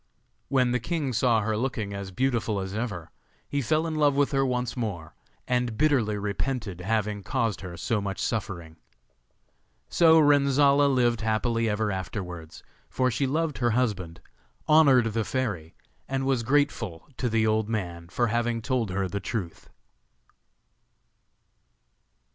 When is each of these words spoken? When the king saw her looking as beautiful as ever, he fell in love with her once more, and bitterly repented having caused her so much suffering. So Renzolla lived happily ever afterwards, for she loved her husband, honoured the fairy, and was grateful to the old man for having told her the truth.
When 0.49 0.71
the 0.71 0.79
king 0.79 1.13
saw 1.13 1.41
her 1.41 1.55
looking 1.55 1.93
as 1.93 2.09
beautiful 2.09 2.59
as 2.59 2.73
ever, 2.73 3.11
he 3.47 3.61
fell 3.61 3.85
in 3.85 3.93
love 3.93 4.15
with 4.15 4.31
her 4.31 4.43
once 4.43 4.75
more, 4.75 5.13
and 5.47 5.77
bitterly 5.77 6.17
repented 6.17 6.81
having 6.81 7.21
caused 7.21 7.61
her 7.61 7.77
so 7.77 8.01
much 8.01 8.17
suffering. 8.17 8.77
So 9.89 10.19
Renzolla 10.19 10.87
lived 10.87 11.21
happily 11.21 11.69
ever 11.69 11.91
afterwards, 11.91 12.63
for 12.89 13.11
she 13.11 13.27
loved 13.27 13.59
her 13.59 13.69
husband, 13.69 14.21
honoured 14.67 15.13
the 15.13 15.23
fairy, 15.23 15.75
and 16.09 16.25
was 16.25 16.41
grateful 16.41 17.07
to 17.17 17.29
the 17.29 17.45
old 17.45 17.69
man 17.69 18.09
for 18.09 18.25
having 18.25 18.59
told 18.63 18.89
her 18.89 19.07
the 19.07 19.19
truth. 19.19 19.69